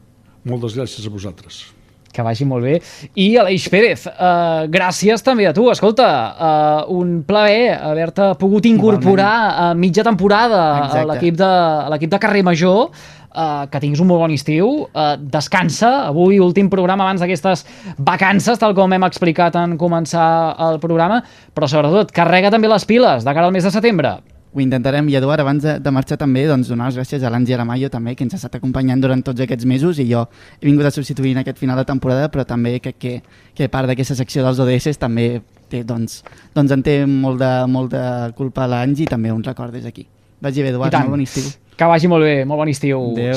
Moltes 0.49 0.77
gràcies 0.79 1.05
a 1.05 1.13
vosaltres. 1.13 1.67
Que 2.11 2.23
vagi 2.25 2.45
molt 2.49 2.65
bé. 2.65 2.79
I 3.21 3.27
Aleix 3.37 3.67
Pérez, 3.69 4.07
uh, 4.09 4.65
gràcies 4.71 5.21
també 5.25 5.45
a 5.45 5.53
tu. 5.53 5.67
Escolta, 5.69 6.07
uh, 6.33 6.95
un 6.95 7.19
plaer 7.27 7.77
haver-te 7.77 8.31
pogut 8.41 8.65
incorporar 8.65 9.35
a 9.69 9.69
mitja 9.77 10.03
temporada 10.03 10.59
a 10.59 10.83
Exacte. 10.87 11.07
l'equip 11.11 11.37
de, 11.37 11.49
a 11.49 11.87
l'equip 11.93 12.11
de 12.15 12.19
Carrer 12.19 12.43
Major. 12.43 12.89
Uh, 13.29 13.67
que 13.69 13.77
tinguis 13.77 13.99
un 14.01 14.07
molt 14.09 14.23
bon 14.23 14.31
estiu. 14.33 14.71
Uh, 14.89 15.13
descansa. 15.21 16.07
Avui, 16.07 16.39
últim 16.41 16.65
programa 16.67 17.05
abans 17.05 17.21
d'aquestes 17.21 17.61
vacances, 18.01 18.57
tal 18.57 18.73
com 18.73 18.89
hem 18.91 19.05
explicat 19.05 19.53
en 19.61 19.77
començar 19.77 20.55
el 20.65 20.81
programa. 20.81 21.21
Però, 21.53 21.69
sobretot, 21.69 22.09
carrega 22.11 22.49
també 22.49 22.67
les 22.67 22.89
piles 22.89 23.23
de 23.23 23.37
cara 23.37 23.45
al 23.45 23.53
mes 23.53 23.69
de 23.69 23.71
setembre. 23.71 24.17
Ho 24.53 24.61
intentarem. 24.63 25.09
I 25.09 25.15
Eduard, 25.19 25.43
abans 25.43 25.61
de, 25.61 25.75
de 25.79 25.91
marxar 25.93 26.17
també, 26.17 26.47
doncs 26.49 26.71
donar 26.71 26.89
les 26.89 26.97
gràcies 26.97 27.21
a 27.21 27.29
l'Angi 27.29 27.53
Aramayo 27.53 27.89
també, 27.93 28.15
que 28.17 28.25
ens 28.25 28.33
ha 28.33 28.39
estat 28.39 28.57
acompanyant 28.57 29.01
durant 29.03 29.21
tots 29.25 29.45
aquests 29.45 29.67
mesos 29.69 30.01
i 30.01 30.07
jo 30.09 30.23
he 30.57 30.65
vingut 30.65 30.89
a 30.89 30.93
substituir 30.95 31.35
en 31.35 31.43
aquest 31.43 31.61
final 31.61 31.77
de 31.77 31.85
temporada, 31.85 32.31
però 32.33 32.47
també 32.49 32.79
crec 32.81 32.97
que, 32.97 33.15
que 33.53 33.69
part 33.69 33.91
d'aquesta 33.91 34.17
secció 34.17 34.45
dels 34.45 34.61
ODS 34.65 34.97
també 34.97 35.29
té, 35.69 35.83
doncs, 35.85 36.23
doncs 36.55 36.73
en 36.73 36.85
té 36.85 37.03
molt 37.05 37.37
de, 37.43 37.53
molt 37.69 37.93
de 37.93 38.05
culpa 38.37 38.65
l'Angi 38.65 39.05
i 39.05 39.11
també 39.11 39.31
un 39.35 39.45
record 39.45 39.75
des 39.77 39.85
d'aquí. 39.85 40.07
Vagi 40.41 40.63
bé, 40.65 40.73
Eduard, 40.73 40.97
molt 41.03 41.19
bon 41.19 41.27
estiu. 41.27 41.49
Que 41.79 41.87
vagi 41.87 42.09
molt 42.11 42.25
bé. 42.27 42.43
Molt 42.43 42.59
bon 42.59 42.69
estiu. 42.73 42.99
Adéu. 43.13 43.27